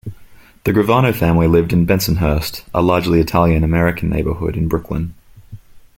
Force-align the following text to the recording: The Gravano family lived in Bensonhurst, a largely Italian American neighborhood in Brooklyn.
The 0.63 0.71
Gravano 0.71 1.13
family 1.13 1.45
lived 1.45 1.71
in 1.71 1.85
Bensonhurst, 1.85 2.63
a 2.73 2.81
largely 2.81 3.19
Italian 3.19 3.63
American 3.63 4.09
neighborhood 4.09 4.57
in 4.57 4.67
Brooklyn. 4.67 5.13